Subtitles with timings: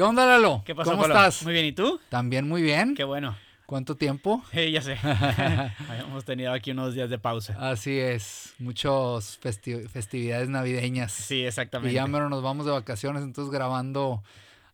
[0.00, 0.62] ¿Qué onda, Lalo?
[0.64, 1.14] ¿Qué pasó, ¿Cómo Pablo?
[1.14, 1.42] estás?
[1.42, 2.00] Muy bien, ¿y tú?
[2.08, 2.94] También muy bien.
[2.94, 3.36] Qué bueno.
[3.66, 4.42] ¿Cuánto tiempo?
[4.54, 4.96] Eh, ya sé.
[6.00, 7.54] Hemos tenido aquí unos días de pausa.
[7.70, 11.12] Así es, muchas festividades navideñas.
[11.12, 11.92] Sí, exactamente.
[11.92, 14.22] Y ya mero nos vamos de vacaciones, entonces grabando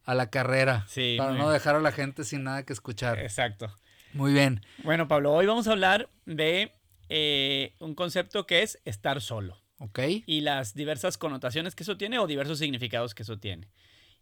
[0.05, 0.85] a la carrera.
[0.87, 1.55] Sí, Para no bien.
[1.55, 3.19] dejar a la gente sin nada que escuchar.
[3.19, 3.75] Exacto.
[4.13, 4.65] Muy bien.
[4.85, 6.73] Bueno, Pablo, hoy vamos a hablar de
[7.09, 9.99] eh, un concepto que es estar solo ¿Ok?
[10.25, 13.67] y las diversas connotaciones que eso tiene o diversos significados que eso tiene.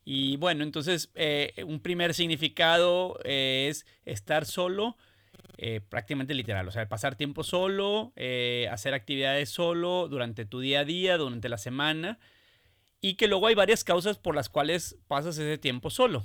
[0.04, 4.96] Y bueno, entonces eh, un primer significado eh, es estar solo,
[5.56, 8.12] eh, prácticamente literal, o sea, pasar tiempo solo,
[8.70, 12.18] hacer actividades solo durante tu día a día, durante la semana,
[13.00, 16.24] y que luego hay varias causas por las cuales pasas ese tiempo solo.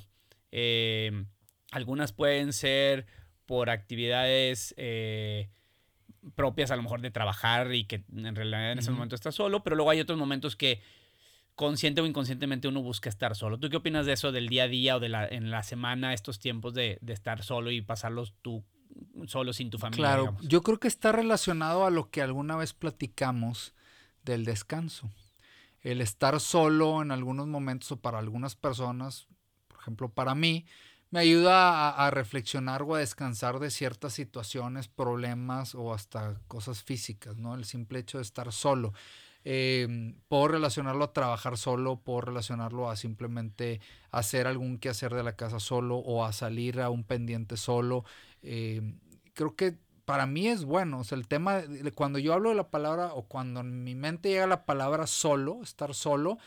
[1.71, 3.05] Algunas pueden ser
[3.45, 4.75] por actividades
[6.35, 9.63] propias a lo mejor de trabajar y que en realidad en ese momento estás solo,
[9.63, 10.81] pero luego hay otros momentos que
[11.59, 13.59] consciente o inconscientemente uno busca estar solo.
[13.59, 16.13] ¿Tú qué opinas de eso del día a día o de la, en la semana,
[16.13, 18.63] estos tiempos de, de estar solo y pasarlos tú
[19.25, 19.97] solo sin tu familia?
[19.97, 20.47] Claro, digamos?
[20.47, 23.73] yo creo que está relacionado a lo que alguna vez platicamos
[24.23, 25.09] del descanso.
[25.81, 29.27] El estar solo en algunos momentos o para algunas personas,
[29.67, 30.65] por ejemplo para mí,
[31.11, 36.83] me ayuda a, a reflexionar o a descansar de ciertas situaciones, problemas o hasta cosas
[36.83, 37.53] físicas, ¿no?
[37.53, 38.93] El simple hecho de estar solo.
[39.45, 43.79] Eh, puedo relacionarlo a trabajar solo, puedo relacionarlo a simplemente
[44.11, 48.03] hacer algún quehacer de la casa solo o a salir a un pendiente solo.
[48.43, 48.81] Eh,
[49.33, 50.99] creo que para mí es bueno.
[50.99, 53.95] O sea, el tema, de- cuando yo hablo de la palabra o cuando en mi
[53.95, 56.37] mente llega la palabra solo, estar solo,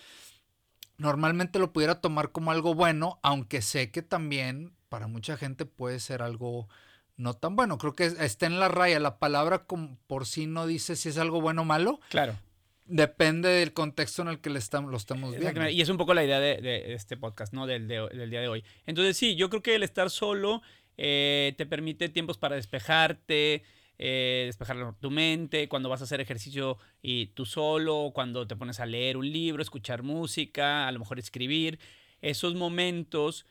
[0.99, 6.01] normalmente lo pudiera tomar como algo bueno, aunque sé que también para mucha gente puede
[6.01, 6.69] ser algo
[7.17, 7.79] no tan bueno.
[7.79, 8.99] Creo que es- está en la raya.
[9.01, 9.67] La palabra
[10.07, 12.01] por sí no dice si es algo bueno o malo.
[12.11, 12.37] Claro.
[12.85, 15.69] Depende del contexto en el que le estamos, lo estamos viendo.
[15.71, 17.67] Y es un poco la idea de, de este podcast, ¿no?
[17.67, 18.65] Del, de- del día de hoy.
[18.87, 20.63] Entonces, sí, yo creo que el estar solo
[20.97, 23.63] eh, te permite tiempos para despejarte,
[23.99, 28.81] eh, despejar tu mente, cuando vas a hacer ejercicio y tú solo, cuando te pones
[28.81, 31.79] a leer un libro, escuchar música, a lo mejor escribir.
[32.21, 33.47] Esos momentos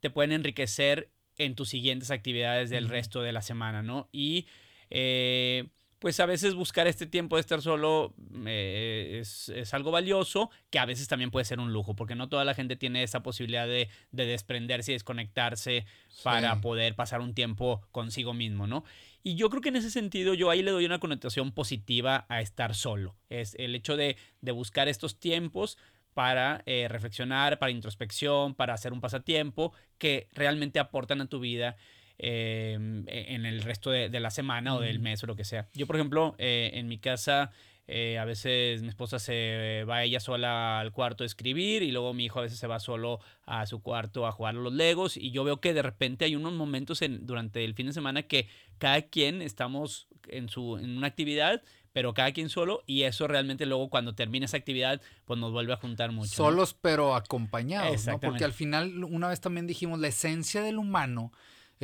[0.00, 4.08] te pueden enriquecer en tus siguientes actividades del resto de la semana, ¿no?
[4.12, 4.46] Y
[4.90, 5.68] eh,
[6.02, 8.12] pues a veces buscar este tiempo de estar solo
[8.44, 12.28] eh, es, es algo valioso, que a veces también puede ser un lujo, porque no
[12.28, 15.86] toda la gente tiene esa posibilidad de, de desprenderse y desconectarse
[16.24, 18.82] para poder pasar un tiempo consigo mismo, ¿no?
[19.22, 22.40] Y yo creo que en ese sentido yo ahí le doy una connotación positiva a
[22.40, 23.14] estar solo.
[23.28, 25.78] Es el hecho de, de buscar estos tiempos
[26.14, 31.76] para eh, reflexionar, para introspección, para hacer un pasatiempo que realmente aportan a tu vida
[32.24, 32.74] eh,
[33.08, 35.68] en el resto de, de la semana o del mes o lo que sea.
[35.74, 37.50] Yo, por ejemplo, eh, en mi casa,
[37.88, 42.14] eh, a veces mi esposa se va ella sola al cuarto a escribir y luego
[42.14, 45.16] mi hijo a veces se va solo a su cuarto a jugar a los legos
[45.16, 48.22] y yo veo que de repente hay unos momentos en, durante el fin de semana
[48.22, 48.46] que
[48.78, 51.60] cada quien estamos en, su, en una actividad
[51.92, 55.72] pero cada quien solo y eso realmente luego cuando termina esa actividad pues nos vuelve
[55.72, 56.30] a juntar mucho.
[56.30, 56.50] ¿no?
[56.50, 58.20] Solos pero acompañados, ¿no?
[58.20, 61.32] Porque al final, una vez también dijimos, la esencia del humano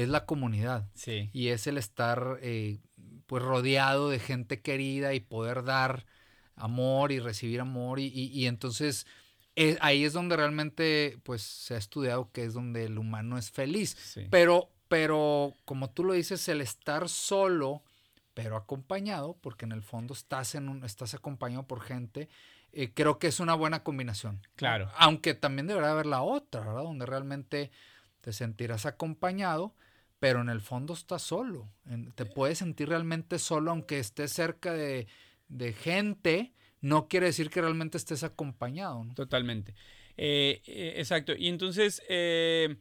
[0.03, 2.79] es la comunidad Sí, y es el estar eh,
[3.27, 6.07] pues rodeado de gente querida y poder dar
[6.57, 9.07] amor y recibir amor y, y- y entonces
[9.57, 13.51] eh, ahí es donde realmente pues se ha estudiado que es donde el humano es
[13.51, 13.97] feliz.
[14.01, 14.27] sí.
[14.31, 17.83] Pero, pero como tú lo dices, el estar solo,
[18.35, 22.29] pero acompañado, porque en el fondo estás, en un, estás acompañado por gente,
[22.73, 24.41] eh, creo que es una buena combinación.
[24.55, 24.91] Claro.
[24.97, 26.83] Aunque también deberá haber la otra, ¿verdad?
[26.85, 27.71] Donde realmente
[28.21, 29.75] te sentirás acompañado,
[30.19, 31.71] pero en el fondo estás solo.
[32.15, 35.07] Te puedes sentir realmente solo, aunque estés cerca de,
[35.49, 39.05] de gente, no quiere decir que realmente estés acompañado.
[39.05, 39.15] ¿no?
[39.15, 39.75] Totalmente.
[40.17, 41.35] Eh, eh, exacto.
[41.37, 42.77] Y entonces, eh,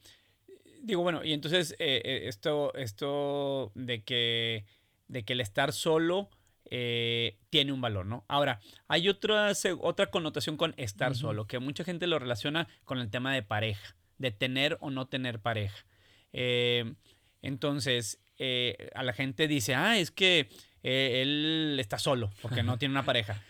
[0.81, 4.65] digo, bueno, y entonces esto, esto de que,
[5.07, 6.29] de que el estar solo
[6.69, 8.25] tiene un valor, ¿no?
[8.27, 8.59] Ahora,
[8.89, 13.33] hay otra, otra connotación con estar solo, que mucha gente lo relaciona con el tema
[13.33, 15.85] de pareja, de tener o no tener pareja.
[16.33, 16.93] Eh,
[17.41, 20.49] entonces, eh, a la gente dice, ah, es que
[20.83, 23.41] eh, él está solo porque no tiene una pareja.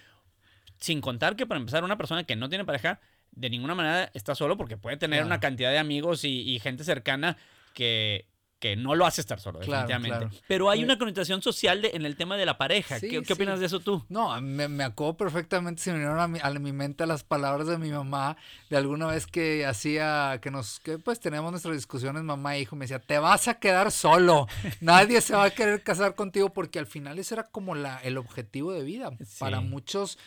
[0.80, 3.00] Sin contar que para empezar una persona que no tiene pareja
[3.32, 5.28] de ninguna manera está solo porque puede tener Claro.
[5.28, 7.38] una cantidad de amigos y, y gente cercana
[7.74, 8.26] que,
[8.60, 10.36] que no lo hace estar solo, Claro, definitivamente.
[10.36, 10.46] claro.
[10.48, 13.00] Pero hay una connotación social de- en el tema de la pareja.
[13.00, 13.34] Sí, ¿Qué, qué sí.
[13.34, 14.04] opinas de eso tú?
[14.10, 17.68] No, me, me acuerdo perfectamente, se me vinieron a mi, a mi mente las palabras
[17.68, 18.36] de mi mamá
[18.72, 22.76] de alguna vez que hacía, que nos, que pues teníamos nuestras discusiones, mamá e hijo,
[22.76, 24.48] me decía, te vas a quedar solo,
[24.82, 28.18] nadie se va a querer casar contigo porque al final ese era como la, el
[28.18, 29.12] objetivo de vida.
[29.38, 30.18] Para muchos,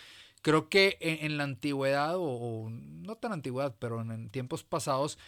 [0.43, 4.63] creo que en, en la antigüedad, o, o no tan antigüedad, pero en, en tiempos
[4.63, 5.19] pasados,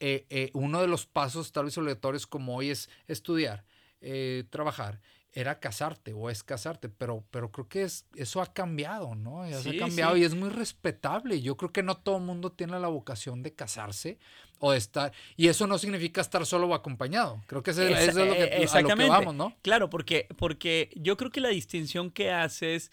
[0.00, 3.64] eh, eh, uno de los pasos tal vez obligatorios como hoy es estudiar,
[4.00, 5.02] eh, trabajar,
[5.32, 9.42] era casarte o es casarte, pero, pero creo que es, eso ha cambiado, ¿no?
[9.42, 11.42] Ha cambiado y es muy respetable.
[11.42, 14.18] Yo creo que no todo el mundo tiene la vocación de casarse
[14.58, 17.42] o de estar, y eso no significa estar solo o acompañado.
[17.46, 19.10] Creo que eso, es lo que, Exactamente.
[19.10, 19.54] vamos, ¿no?
[19.60, 22.90] Claro, porque, porque yo creo que la distinción que haces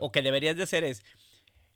[0.00, 1.02] o que deberías de hacer es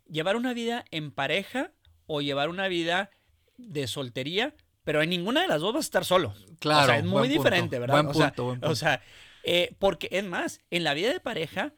[0.09, 1.73] llevar una vida en pareja
[2.07, 3.11] o llevar una vida
[3.57, 4.55] de soltería,
[4.85, 6.35] pero en ninguna de las dos vas a estar solo.
[6.59, 6.83] Claro.
[6.83, 8.07] O sea, es muy diferente, ¿verdad?
[8.07, 9.03] o, sea, o sea,
[9.45, 11.73] eh, porque es más, en la vida de pareja,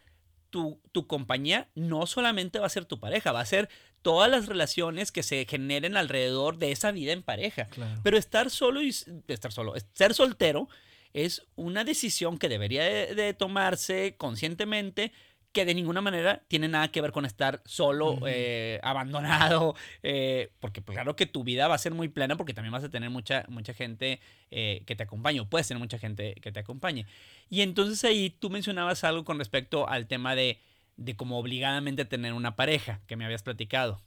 [0.50, 3.69] tu, tu, compañía no solamente va a ser tu pareja, va a ser
[4.03, 7.69] todas las relaciones que se generen alrededor de esa vida en pareja.
[8.03, 8.94] Pero estar solo y
[9.29, 10.69] estar solo, ser soltero
[11.15, 15.12] es una decisión que debería de tomarse conscientemente,
[15.55, 20.83] que de ninguna manera tiene nada que ver con estar solo, eh, abandonado, eh, porque
[20.83, 23.09] pues, claro que tu vida va a ser muy plena porque también vas a tener
[23.09, 24.21] mucha, mucha gente
[24.51, 27.06] eh, que te acompañe, o puedes tener mucha gente que te acompañe.
[27.49, 30.61] Y entonces ahí tú mencionabas algo con respecto al tema de,
[30.97, 34.03] de como obligadamente tener una pareja, que me habías platicado,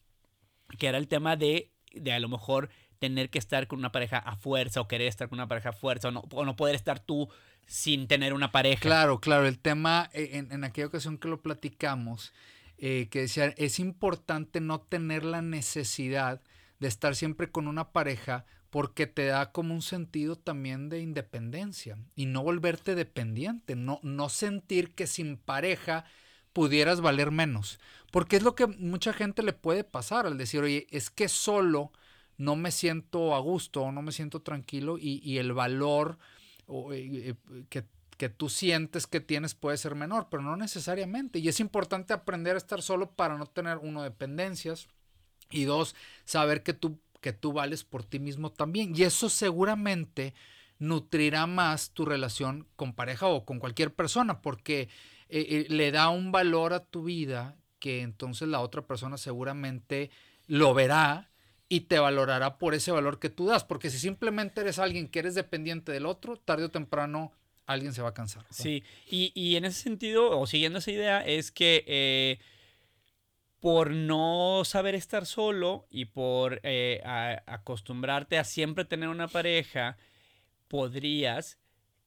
[0.77, 4.17] que era el tema de, de a lo mejor tener que estar con una pareja
[4.17, 6.75] a fuerza o querer estar con una pareja a fuerza o no, o no poder
[6.75, 7.29] estar tú
[7.67, 8.81] sin tener una pareja.
[8.81, 12.33] Claro, claro, el tema eh, en, en aquella ocasión que lo platicamos,
[12.77, 16.41] eh, que decía, es importante no tener la necesidad
[16.79, 21.97] de estar siempre con una pareja porque te da como un sentido también de independencia
[22.15, 26.05] y no volverte dependiente, no, no sentir que sin pareja
[26.53, 27.79] pudieras valer menos,
[28.11, 31.91] porque es lo que mucha gente le puede pasar al decir, oye, es que solo
[32.37, 36.19] no me siento a gusto no me siento tranquilo y, y el valor
[36.67, 37.35] o, eh, eh,
[37.69, 37.85] que,
[38.17, 41.39] que, tú sientes que tienes puede ser menor, pero no necesariamente.
[41.39, 44.87] Y es importante aprender a estar solo para no tener, uno, dependencias
[45.49, 48.93] y dos, saber que tú, que tú vales por ti mismo también.
[48.95, 50.33] Y eso seguramente
[50.79, 54.89] nutrirá más tu relación con pareja o con cualquier persona, porque
[55.29, 60.09] eh, le da un valor a tu vida que entonces la otra persona seguramente
[60.47, 61.29] lo verá
[61.69, 65.19] y te valorará por ese valor que tú das, porque si simplemente eres alguien que
[65.19, 67.33] eres dependiente del otro, tarde o temprano
[67.65, 68.45] alguien se va a cansar.
[68.49, 72.39] Sí, y, en ese sentido, o siguiendo esa idea, es que eh,
[73.59, 77.01] por no saber estar solo y por eh,
[77.45, 79.97] acostumbrarte a siempre tener una pareja,
[80.69, 81.57] podrías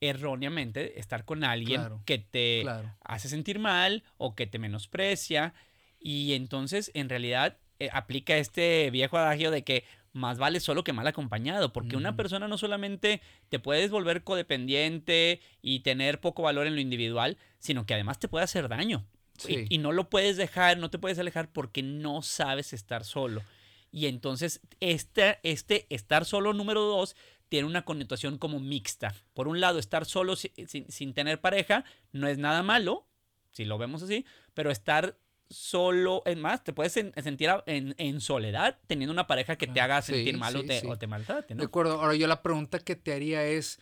[0.01, 2.65] erróneamente estar con alguien que te
[3.05, 5.53] hace sentir mal o que te menosprecia
[5.99, 10.93] y entonces en realidad eh, aplica este viejo adagio de que más vale solo que
[10.93, 16.67] mal acompañado, porque una persona no solamente te puedes volver codependiente y tener poco valor
[16.67, 19.07] en lo individual, sino que además te puede hacer daño.
[19.49, 23.43] Y, no lo puedes dejar, no te puedes alejar porque no sabes estar solo.
[23.91, 27.17] Y entonces este, este estar solo número dos
[27.49, 29.15] tiene una connotación como mixta.
[29.33, 33.07] Por un lado, estar solo sin tener pareja no es nada malo,
[33.53, 35.17] si lo vemos así, pero estar
[35.51, 40.39] solo, es más, te puedes sentir en, soledad teniendo una pareja que te haga sentir
[40.39, 41.61] mal o, te, o, maltrate, ¿no?
[41.61, 43.81] De acuerdo, ahora yo la pregunta que te haría es,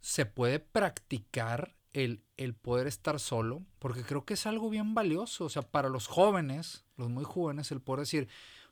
[0.00, 3.64] ¿se puede practicar el, el poder estar solo?
[3.80, 7.72] Porque creo que es algo bien valioso, o sea, para los jóvenes, los muy jóvenes,
[7.72, 8.28] el poder decir,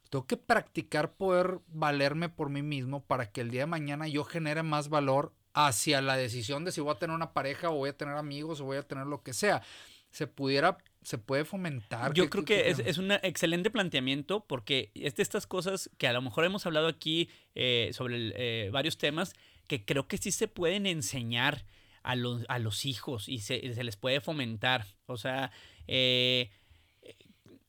[0.09, 4.23] tengo que practicar poder valerme por mí mismo para que el día de mañana yo
[4.23, 7.91] genere más valor hacia la decisión de si voy a tener una pareja o voy
[7.91, 9.63] a tener amigos o voy a tener lo que sea.
[10.11, 12.13] Se pudiera se puede fomentar.
[12.15, 16.23] Yo creo que es, un excelente planteamiento porque es de estas cosas que a lo
[16.23, 19.35] mejor hemos hablado aquí eh, sobre eh, varios temas
[19.69, 21.65] que creo que sí se pueden enseñar
[22.03, 24.87] a los, a los hijos y se, se les puede fomentar.
[25.07, 25.53] O sea,
[25.87, 26.51] eh,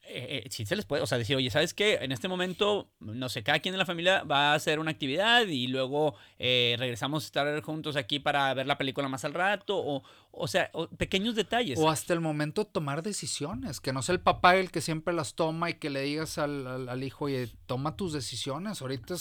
[0.07, 1.95] eh, eh, si se les puede, o sea, decir, oye, ¿sabes qué?
[1.95, 5.47] En este momento, no sé, cada quien de la familia va a hacer una actividad
[5.47, 9.77] y luego eh, regresamos a estar juntos aquí para ver la película más al rato,
[9.77, 11.79] o, o sea, pequeños detalles.
[11.79, 15.33] O hasta el momento tomar decisiones, que no sea el papá el que siempre las
[15.33, 19.15] toma y que le digas al, al, hijo, oye, toma tus decisiones, ahorita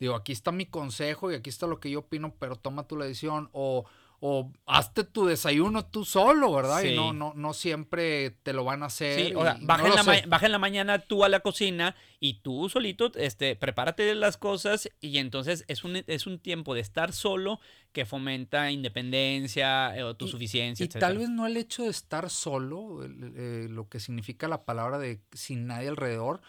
[0.00, 2.98] digo, aquí está mi consejo y aquí está lo que yo opino, pero toma tu
[2.98, 3.84] decisión, o
[4.28, 6.82] o hazte tu desayuno tú solo, ¿verdad?
[6.82, 9.28] Y no, no, no siempre te lo van a hacer.
[9.28, 13.54] Sí, o sea, baja, en la mañana tú a la cocina y tú solito, este,
[13.54, 17.60] prepárate las cosas y entonces es un, es un tiempo de estar solo
[17.92, 23.04] que fomenta independencia o tu suficiencia, y tal vez no el hecho de estar solo,
[23.04, 26.40] eh, lo que significa la palabra de sin nadie alrededor,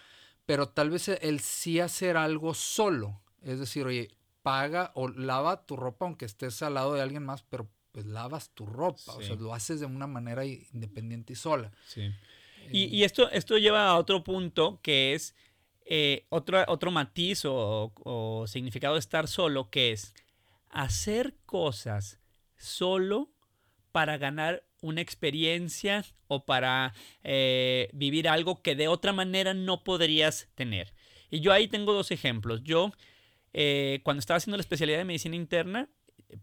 [0.48, 3.22] pero tal vez el sí hacer algo solo.
[3.44, 4.17] Es decir, oye,
[4.48, 8.52] paga o lava tu ropa aunque estés al lado de alguien más, pero pues lavas
[8.52, 11.74] tu ropa, o sea, lo haces de una manera independiente y sola.
[11.86, 12.10] Sí.
[12.72, 15.36] Y, y, esto, esto lleva a otro punto que es
[15.86, 20.14] eh, otro, otro matiz o, significado de estar solo, que es
[20.70, 22.22] hacer cosas
[22.56, 23.30] solo
[23.92, 30.48] para ganar una experiencia o para eh, vivir algo que de otra manera no podrías
[30.56, 30.94] tener.
[31.30, 32.64] Y yo ahí tengo dos ejemplos.
[32.64, 32.92] Yo,
[33.60, 35.90] eh, cuando estaba haciendo la especialidad de medicina interna,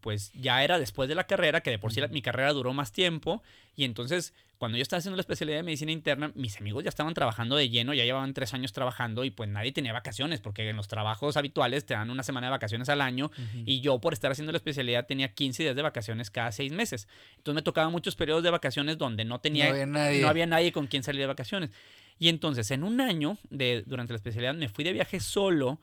[0.00, 2.90] pues ya era después de la carrera, que de por sí mi carrera duró más
[2.90, 3.40] tiempo,
[3.76, 7.14] y entonces cuando yo estaba haciendo la especialidad de medicina interna, mis amigos ya estaban
[7.14, 10.74] trabajando de lleno, ya llevaban tres años trabajando y pues nadie tenía vacaciones, porque en
[10.74, 13.30] los trabajos habituales te dan una semana de vacaciones al año,
[13.64, 17.06] y yo por estar haciendo la especialidad tenía 15 días de vacaciones cada seis meses.
[17.36, 21.04] Entonces me tocaban muchos periodos de vacaciones donde no tenía, no había nadie, con quien
[21.04, 21.70] salir de vacaciones.
[22.18, 25.78] Y entonces en un año de, durante la especialidad me fui de viaje solo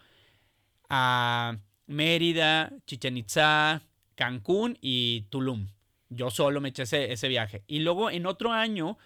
[0.93, 1.57] a
[1.87, 3.81] Mérida, Chichen Itza,
[4.15, 5.69] Cancún y Tulum.
[6.09, 7.63] Yo solo me eché ese, viaje.
[7.65, 8.97] Y luego en otro año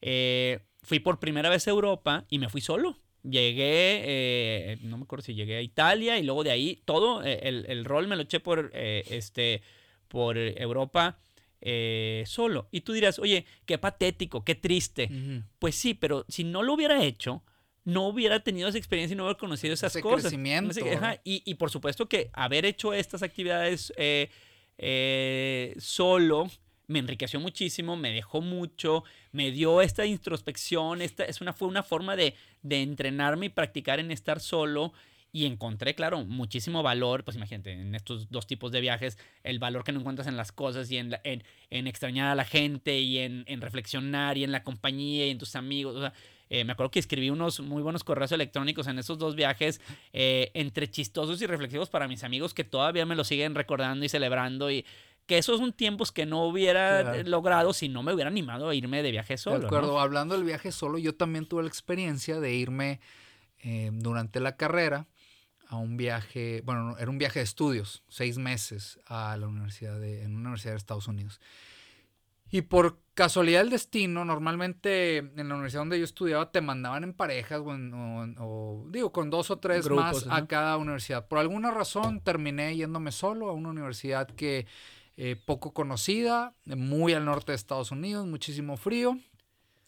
[0.00, 2.96] eh, fui por primera vez a Europa y me fui solo.
[3.22, 7.40] Llegué, eh, no me acuerdo si llegué a Italia y luego de ahí todo, eh,
[7.42, 9.60] el, rol me lo eché por, este,
[10.08, 11.18] por Europa
[12.24, 12.68] solo.
[12.70, 15.10] Y tú dirás, oye, qué patético, qué triste.
[15.58, 17.42] Pues sí, pero si no lo hubiera hecho,
[17.84, 20.22] no hubiera tenido esa experiencia y no hubiera conocido esas cosas.
[20.22, 20.78] Crecimiento.
[21.24, 23.92] y, y, por supuesto que haber hecho estas actividades
[24.78, 26.50] eh, solo,
[26.86, 31.82] me enriqueció muchísimo, me dejó mucho, me dio esta introspección, esta es una, fue una
[31.82, 34.92] forma de, de entrenarme y practicar en estar solo
[35.32, 39.82] y encontré, claro, muchísimo valor, pues imagínate, en estos dos tipos de viajes, el valor
[39.82, 43.18] que no encuentras en las cosas y en, en, en, extrañar a la gente y
[43.18, 45.96] en, en, reflexionar y en la compañía y en tus amigos.
[45.96, 46.12] O sea,
[46.50, 49.80] eh, me acuerdo que escribí unos muy buenos correos electrónicos en esos dos viajes,
[50.12, 54.08] eh, entre chistosos y reflexivos para mis amigos que todavía me lo siguen recordando y
[54.08, 54.84] celebrando y
[55.26, 59.02] que esos son tiempos que no hubiera logrado si no me hubiera animado a irme
[59.02, 59.60] de viaje solo.
[59.60, 63.00] De acuerdo, hablando del viaje solo, yo también tuve la experiencia de irme
[63.62, 65.06] eh, durante la carrera
[65.68, 70.22] a un viaje, bueno, era un viaje de estudios, seis meses a la universidad de,
[70.22, 71.40] en una universidad de Estados Unidos.
[72.50, 77.14] Y por casualidad del destino, normalmente en la universidad donde yo estudiaba te mandaban en
[77.14, 81.26] parejas o, digo, con dos o tres más a cada universidad.
[81.26, 84.66] Por alguna razón terminé yéndome solo a una universidad que
[85.16, 89.16] eh, poco conocida, muy al norte de Estados Unidos, muchísimo frío.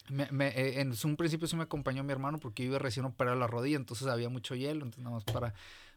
[0.09, 3.47] Eh, en un principio sí me acompañó mi hermano porque yo iba recién operado la
[3.47, 5.53] rodilla, entonces había mucho hielo, entonces nada más para,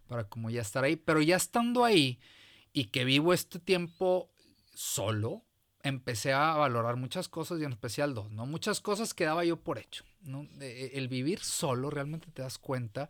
[0.09, 0.97] para como ya estar ahí.
[0.97, 2.19] Pero ya estando ahí
[2.73, 4.31] y que vivo este tiempo
[4.75, 5.45] solo,
[5.83, 8.47] empecé a valorar muchas cosas y en especial dos, ¿no?
[8.47, 10.47] Muchas cosas que daba yo por hecho, ¿no?
[10.61, 13.09] E, el vivir solo realmente te das cuenta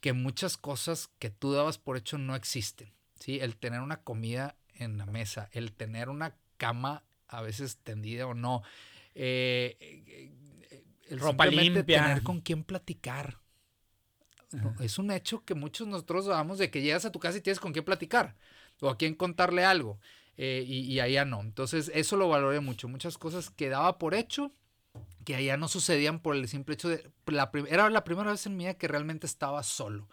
[0.00, 3.38] que muchas cosas que tú dabas por hecho no existen, ¿sí?
[3.40, 8.34] El tener una comida en la mesa, el tener una cama a veces tendida o
[8.34, 8.62] no,
[9.14, 10.30] eh,
[11.08, 13.38] el ropa limpia, tener con quién platicar.
[14.80, 17.60] es un hecho que muchos nosotros damos de que llegas a tu casa y tienes
[17.60, 18.34] con quién platicar
[18.80, 20.00] o a quién contarle algo.
[20.42, 21.42] Eh, y, allá no.
[21.42, 22.88] Entonces, eso lo valoré mucho.
[22.88, 24.52] Muchas cosas que daba por hecho
[25.26, 27.10] que allá no sucedían por el simple hecho de...
[27.26, 30.08] La era la primera vez en mi vida que realmente estaba solo.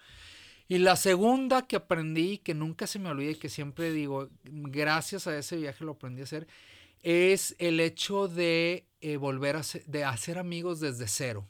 [0.68, 5.28] Y la segunda que aprendí, que nunca se me olvida y que siempre digo, gracias
[5.28, 6.46] a ese viaje lo aprendí a hacer,
[7.04, 11.48] es el hecho de eh, volver a ser, de hacer amigos desde cero.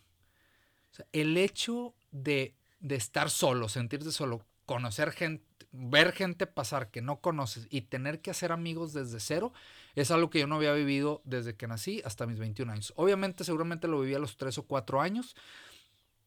[1.14, 7.20] el hecho de, de estar solo, sentirse solo, conocer gente, ver gente pasar que no
[7.20, 9.54] conoces y tener que hacer amigos desde cero
[9.96, 12.94] es algo que yo no había vivido desde que nací hasta mis 21 años.
[12.96, 15.36] Obviamente, seguramente lo viví a los 3 o 4 años,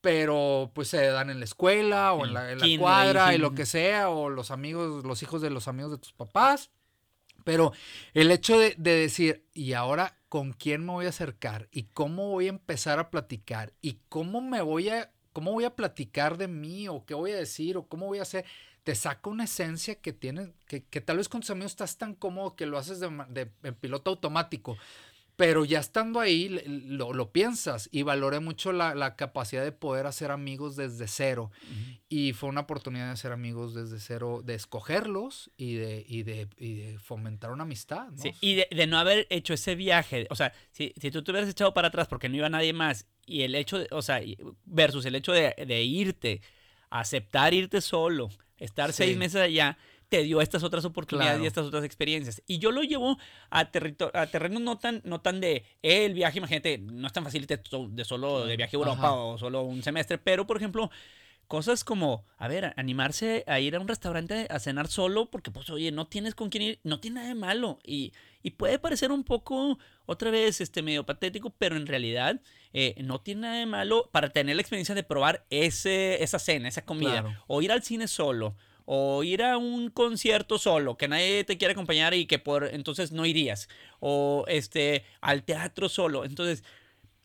[0.00, 4.10] pero pues se dan en la escuela o en la, cuadra y lo que sea,
[4.10, 6.70] o los amigos, los hijos de los amigos de tus papás.
[7.44, 7.72] Pero
[8.12, 12.28] el hecho de, de decir, y ahora con quién me voy a acercar y cómo
[12.28, 16.48] voy a empezar a platicar y cómo me voy a, cómo voy a platicar de
[16.48, 18.44] mí o qué voy a decir o cómo voy a hacer
[18.84, 22.56] te saca una esencia que tiene, que, tal vez con tus amigos estás tan cómodo
[22.56, 24.76] que lo haces de, en piloto automático.
[25.36, 30.76] Pero ya estando ahí, lo, piensas y valoré mucho la, capacidad de poder hacer amigos
[30.76, 31.50] desde cero.
[32.10, 36.98] Y fue una oportunidad de hacer amigos desde cero, de escogerlos y de, y de,
[37.02, 38.08] fomentar una amistad.
[38.16, 40.26] Sí, y de, no haber hecho ese viaje.
[40.28, 43.06] O sea, si, si tú te hubieras echado para atrás porque no iba nadie más,
[43.30, 44.20] y el hecho, de, o sea,
[44.64, 46.42] versus el hecho de, irte,
[46.90, 48.28] aceptar irte solo,
[48.60, 49.76] estar seis meses allá,
[50.08, 52.42] te dio estas otras oportunidades y estas otras experiencias.
[52.46, 53.16] Y yo lo llevo
[53.48, 57.46] a, a terrenos no tan, no tan de el viaje, imagínate, no es tan fácil
[57.46, 60.90] de, solo de viaje a Europa o solo un semestre, pero por ejemplo,
[61.50, 65.68] cosas como, a ver, animarse a ir a un restaurante a cenar solo porque, pues,
[65.68, 67.80] oye, no tienes con quién ir, no tiene nada de malo.
[67.82, 68.12] Y,
[68.44, 69.76] y puede parecer un poco,
[70.06, 72.40] otra vez, este, medio patético, pero en realidad
[72.72, 76.68] eh, no tiene nada de malo para tener la experiencia de probar ese, esa cena,
[76.68, 77.42] esa comida.
[77.48, 78.54] O ir al cine solo,
[78.84, 83.10] o ir a un concierto solo, que nadie te quiere acompañar y que por entonces
[83.10, 83.68] no irías.
[83.98, 86.24] O este, al teatro solo.
[86.24, 86.62] Entonces,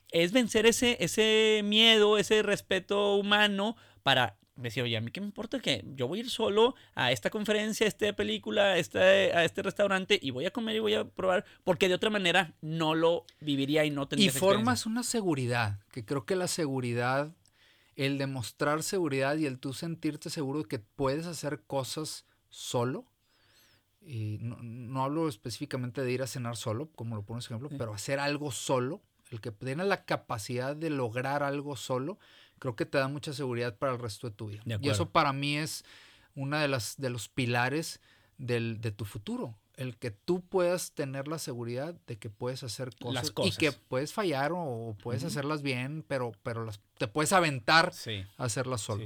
[0.10, 5.26] es vencer ese, ese miedo, ese respeto humano para decir, oye, a mí qué me
[5.26, 9.00] importa que yo voy a ir solo a esta conferencia, a esta película, a este,
[9.00, 12.54] a este restaurante y voy a comer y voy a probar, porque de otra manera
[12.62, 17.36] no lo viviría y no tendría Y formas una seguridad, que creo que la seguridad,
[17.96, 23.08] el demostrar seguridad y el tú sentirte seguro de que puedes hacer cosas solo,
[24.02, 28.20] y no, hablo específicamente de ir a cenar solo, como lo pones ejemplo, pero hacer
[28.20, 32.20] algo solo, el que tiene la capacidad de lograr algo solo,
[32.60, 34.64] creo que te da mucha seguridad para el resto de tu vida.
[34.82, 35.84] y eso para mí es
[36.36, 38.02] una de las de los pilares
[38.38, 39.58] del, de tu futuro.
[39.76, 44.14] El que tú puedas tener la seguridad de que puedes hacer cosas, y que puedes
[44.14, 47.92] fallar o, puedes hacerlas bien, pero, pero las, te puedes aventar
[48.38, 49.06] a hacerlas solo.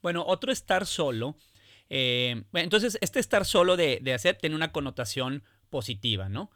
[0.00, 1.36] bueno, otro estar solo.
[1.90, 6.50] Eh, entonces, este estar solo de, de hacer tiene una connotación positiva, ¿no?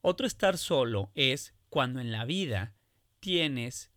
[0.00, 2.74] Otro estar solo es cuando en la vida
[3.18, 3.90] tienes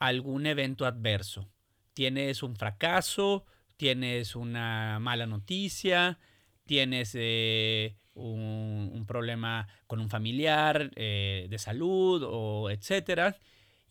[0.00, 1.48] algún evento adverso.
[1.94, 3.44] Tienes un fracaso,
[3.76, 6.18] tienes una mala noticia,
[6.64, 13.36] tienes eh, un, problema con un familiar eh, de salud o etcétera.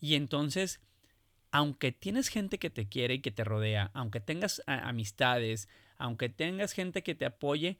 [0.00, 0.80] Y entonces,
[1.50, 6.72] aunque tienes gente que te quiere y que te rodea, aunque tengas amistades, aunque tengas
[6.72, 7.78] gente que te apoye,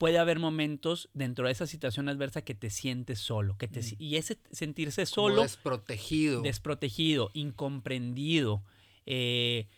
[0.00, 3.96] puede haber momentos dentro de esa situación adversa que te sientes solo, que te, mm.
[3.98, 8.64] y ese sentirse solo, desprotegido, desprotegido, incomprendido,
[9.04, 9.68] eh,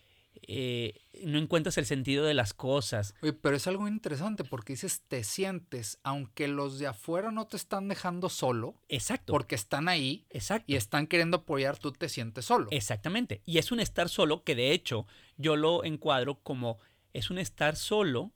[0.47, 3.17] eh, no encuentras el sentido de las cosas.
[3.21, 7.57] Oye, pero es algo interesante porque dices te sientes, aunque los de afuera no te
[7.57, 8.77] están dejando solo.
[8.89, 9.33] Exacto.
[9.33, 10.25] Porque están ahí.
[10.69, 12.69] Y están queriendo apoyar, tú te sientes solo.
[12.71, 13.43] Exactamente.
[13.45, 15.05] Y es un estar solo que de hecho
[15.37, 16.79] yo lo encuadro como
[17.13, 18.33] es un estar solo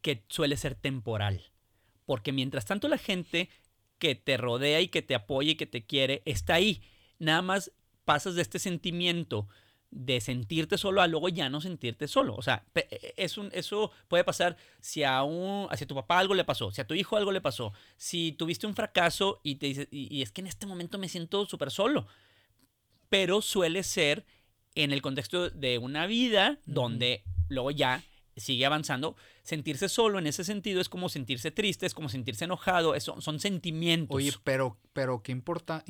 [0.00, 1.50] que suele ser temporal.
[2.06, 3.48] Porque mientras tanto la gente
[3.98, 6.82] que te rodea y que te apoya y que te quiere está ahí.
[7.18, 7.72] Nada más
[8.04, 9.48] pasas de este sentimiento
[9.90, 12.34] de sentirte solo a luego ya no sentirte solo.
[12.36, 16.34] O sea, e, es un, eso puede pasar si a, un, a tu papá algo
[16.34, 19.66] le pasó, si a tu hijo algo le pasó, si tuviste un fracaso y, te
[19.66, 22.06] dices, y, es que en este momento me siento súper solo.
[23.08, 24.26] Pero suele ser
[24.74, 28.04] en el contexto de una vida donde luego ya
[28.38, 29.16] sigue avanzando.
[29.42, 34.16] Sentirse solo en ese sentido es como sentirse triste, es como sentirse enojado, son sentimientos.
[34.16, 35.84] Oye, pero, pero qué importa,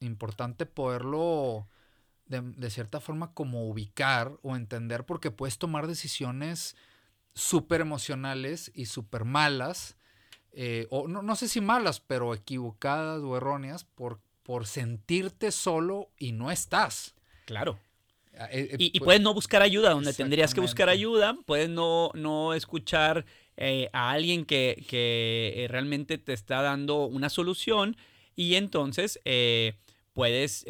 [0.00, 1.68] importante poderlo
[2.40, 6.76] de, cierta forma como ubicar o entender porque puedes tomar decisiones
[7.34, 9.96] súper emocionales y súper malas,
[10.52, 16.10] eh, o no, no sé si malas, pero equivocadas o erróneas por, por sentirte solo
[16.18, 17.14] y no estás.
[17.46, 17.78] Claro.
[18.42, 21.68] Ah, eh, eh, y, pues puedes no buscar ayuda donde tendrías que buscar ayuda, puedes
[21.68, 23.24] no, no escuchar
[23.56, 27.96] eh, a alguien que, realmente te está dando una solución
[28.34, 29.20] y entonces
[30.12, 30.64] puedes,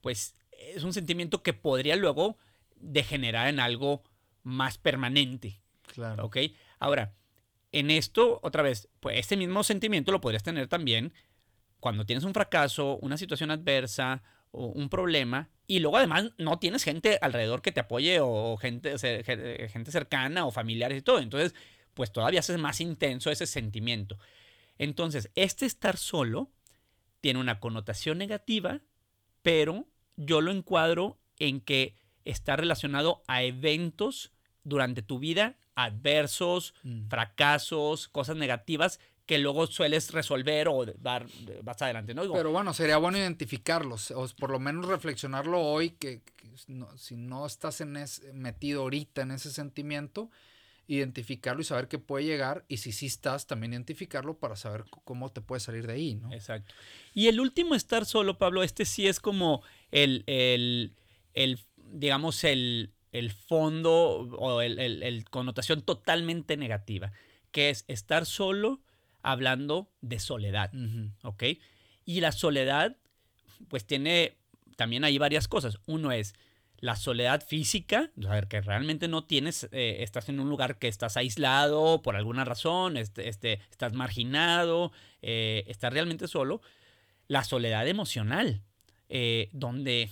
[0.00, 2.38] pues es un sentimiento que podría luego
[2.76, 4.02] degenerar en algo
[4.42, 5.60] más permanente.
[5.92, 6.24] Claro.
[6.24, 6.38] ¿Ok?
[6.78, 7.12] Ahora,
[7.70, 11.12] en esto, otra vez, pues este mismo sentimiento lo podrías tener también
[11.80, 14.22] cuando tienes un fracaso, una situación adversa,
[14.54, 19.90] un problema y luego además no tienes gente alrededor que te apoye o gente, gente
[19.90, 21.18] cercana o familiares y todo.
[21.20, 21.54] Entonces,
[21.94, 24.18] pues todavía es más intenso ese sentimiento.
[24.78, 26.50] Entonces, este estar solo
[27.20, 28.80] tiene una connotación negativa,
[29.42, 29.86] pero
[30.16, 34.32] yo lo encuadro en que está relacionado a eventos
[34.64, 37.08] durante tu vida adversos, mm.
[37.08, 41.26] fracasos, cosas negativas que luego sueles resolver o dar
[41.62, 42.30] más adelante, ¿no?
[42.32, 46.20] Pero bueno, sería bueno identificarlos, o por lo menos reflexionarlo hoy, que,
[46.96, 47.96] si no estás en
[48.34, 50.30] metido ahorita en ese sentimiento,
[50.86, 55.32] identificarlo y saber qué puede llegar, y si sí estás, también identificarlo para saber cómo
[55.32, 56.30] te puedes salir de ahí, ¿no?
[56.32, 56.74] Exacto.
[57.14, 60.92] Y el último estar solo, Pablo, este sí es como el, el,
[61.32, 67.12] el digamos, el, el fondo o el, el connotación totalmente negativa,
[67.52, 68.82] que es estar solo
[69.24, 70.70] hablando de soledad,
[71.22, 71.42] ¿ok?
[72.04, 72.96] Y la soledad,
[73.68, 74.36] pues tiene
[74.76, 75.78] también hay varias cosas.
[75.86, 76.34] Uno es
[76.78, 80.88] la soledad física, o sea, que realmente no tienes, eh, estás en un lugar que
[80.88, 86.60] estás aislado por alguna razón, este, este estás marginado, eh, estás realmente solo.
[87.26, 88.62] La soledad emocional,
[89.08, 90.10] eh, donde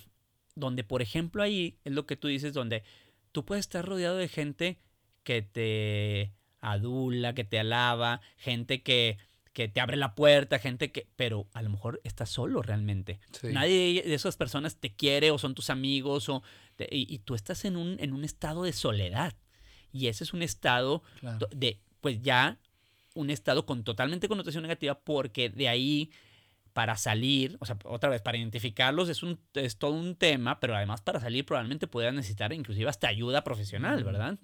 [0.54, 2.82] donde, por ejemplo, ahí es lo que tú dices, donde
[3.32, 4.78] tú puedes estar rodeado de gente
[5.22, 9.18] que te adula, que te alaba, gente que,
[9.52, 13.20] que te abre la puerta, gente que, pero a lo mejor estás solo realmente.
[13.42, 16.42] Nadie de esas personas te quiere o son tus amigos o
[16.90, 19.34] y, tú estás en un, en un estado de soledad.
[19.92, 21.02] Y ese es un estado
[21.50, 22.58] de, pues ya,
[23.14, 26.10] un estado con totalmente connotación negativa porque de ahí
[26.72, 30.74] para salir, o sea, otra vez, para identificarlos es, un, es todo un tema, pero
[30.74, 34.38] además para salir probablemente puedan necesitar inclusive hasta ayuda profesional, ¿verdad?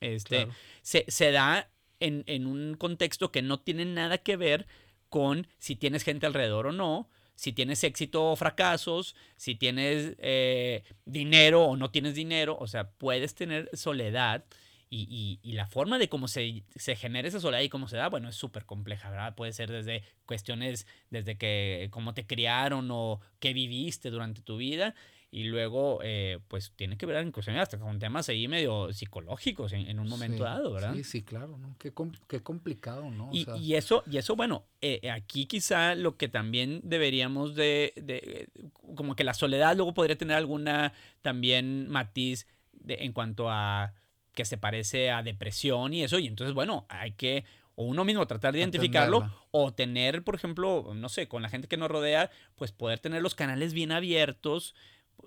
[0.00, 0.48] este,
[0.82, 4.66] se, se, da en, en, un contexto que no tiene nada que ver
[5.08, 10.84] con si tienes gente alrededor o no, si tienes éxito o fracasos, si tienes eh,
[11.06, 14.44] dinero o no tienes dinero, o sea, puedes tener soledad
[14.92, 18.28] y, la forma de cómo se, se, genera esa soledad y cómo se da, bueno,
[18.28, 19.36] es súper compleja, ¿verdad?
[19.36, 24.94] Puede ser desde cuestiones, desde que cómo te criaron o qué viviste durante tu vida.
[25.32, 30.00] Y luego, eh, pues tiene que ver incluso hasta con temas ahí medio psicológicos en,
[30.00, 30.92] un momento dado, ¿verdad?
[30.94, 31.76] Sí, sí, claro, ¿no?
[31.78, 31.92] Qué,
[32.26, 33.30] qué complicado, ¿no?
[33.32, 38.48] y, y, eso, y eso, bueno, eh, aquí quizá lo que también deberíamos de, de,
[38.96, 43.94] como que la soledad luego podría tener alguna también matiz de, en cuanto a
[44.34, 46.18] que se parece a depresión y eso.
[46.18, 50.92] Y entonces, bueno, hay que o uno mismo tratar de identificarlo o tener, por ejemplo,
[50.94, 54.74] no sé, con la gente que nos rodea, pues poder tener los canales bien abiertos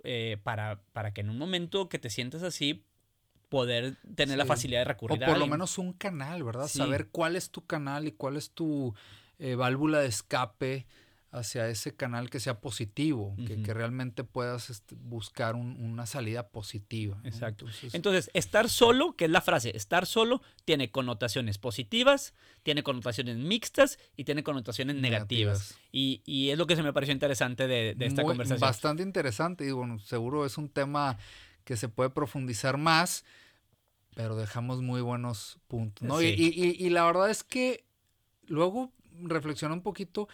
[0.03, 2.83] eh, para, para que en un momento que te sientas así,
[3.49, 6.67] poder tener la facilidad de recurrir o por lo menos un canal, ¿verdad?
[6.67, 8.95] Saber cuál es tu canal y cuál es tu
[9.39, 10.87] eh, válvula de escape
[11.33, 17.19] hacia ese canal que sea positivo, que, realmente puedas este, buscar una salida positiva.
[17.23, 17.65] Exacto.
[17.91, 23.97] Entonces, estar solo, que es la frase, estar solo tiene connotaciones positivas, tiene connotaciones mixtas
[24.15, 25.75] y tiene connotaciones negativas.
[25.91, 28.59] Y, es lo que se me pareció interesante de, esta conversación.
[28.59, 31.17] Bastante interesante y bueno, seguro es un tema
[31.63, 33.25] que se puede profundizar más,
[34.13, 36.07] pero dejamos muy buenos puntos.
[36.07, 36.21] ¿no?
[36.21, 37.85] Y, y la verdad es que
[38.45, 40.27] luego reflexiona un poquito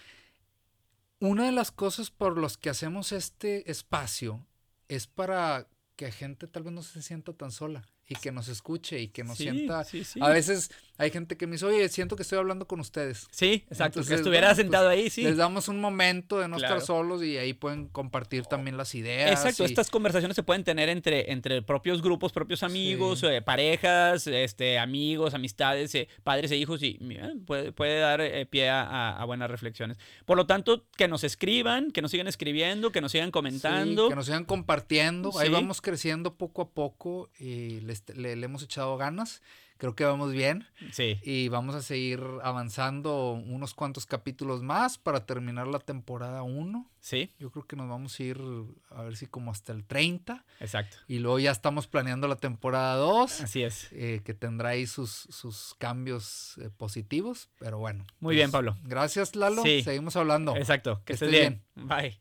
[1.19, 4.45] una de las cosas por las que hacemos este espacio
[4.87, 8.99] es para que gente tal vez no se sienta tan sola y que nos escuche
[8.99, 9.85] y que nos sienta.
[10.21, 13.29] A veces hay gente que me dice, oye, siento que estoy hablando con ustedes.
[13.31, 14.03] Sí, exacto.
[14.03, 15.23] que estuviera pues, sentado ahí, sí.
[15.23, 19.31] Les damos un momento de no estar solos y ahí pueden compartir también las ideas.
[19.31, 19.63] Exacto.
[19.63, 25.33] Estas conversaciones se pueden tener entre, entre propios grupos, propios amigos, eh, parejas, este, amigos,
[25.33, 29.97] amistades, eh, padres e hijos y eh, puede, puede, dar pie a, buenas reflexiones.
[30.25, 34.09] Por lo tanto, que nos escriban, que nos sigan escribiendo, que nos sigan comentando.
[34.09, 35.31] que nos sigan compartiendo.
[35.39, 39.41] Ahí vamos creciendo poco a poco y les le, hemos echado ganas.
[39.79, 40.67] Creo que vamos bien.
[40.91, 41.21] Sí.
[41.23, 46.85] Y vamos a seguir avanzando unos cuantos capítulos más para terminar la temporada 1.
[46.99, 47.31] Sí.
[47.39, 48.41] Yo creo que nos vamos a ir
[48.89, 50.43] a ver si como hasta el 30.
[50.59, 50.97] Exacto.
[51.07, 53.39] Y luego ya estamos planeando la temporada 2.
[53.39, 53.87] Así es.
[53.93, 57.47] Eh, que tendrá ahí sus, sus cambios eh, positivos.
[57.57, 58.05] Pero bueno.
[58.19, 58.77] Muy bien, pues, Pablo.
[58.83, 59.63] Gracias, Lalo.
[59.63, 59.81] Sí.
[59.81, 60.57] Seguimos hablando.
[60.57, 61.01] Exacto.
[61.05, 61.63] Que, estés bien.
[61.75, 62.19] Bye.